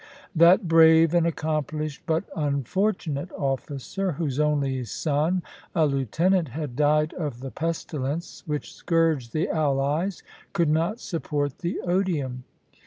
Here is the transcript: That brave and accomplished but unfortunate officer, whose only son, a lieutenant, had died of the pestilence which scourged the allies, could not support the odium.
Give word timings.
That 0.35 0.67
brave 0.67 1.13
and 1.13 1.27
accomplished 1.27 2.01
but 2.07 2.23
unfortunate 2.35 3.31
officer, 3.33 4.13
whose 4.13 4.39
only 4.39 4.83
son, 4.83 5.43
a 5.75 5.85
lieutenant, 5.85 6.47
had 6.47 6.75
died 6.75 7.13
of 7.13 7.39
the 7.41 7.51
pestilence 7.51 8.41
which 8.47 8.73
scourged 8.73 9.31
the 9.31 9.47
allies, 9.47 10.23
could 10.53 10.69
not 10.71 10.99
support 10.99 11.59
the 11.59 11.81
odium. 11.81 12.45